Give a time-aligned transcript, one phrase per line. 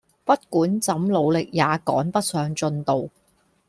[0.23, 3.11] 不管怎努力也趕不上進度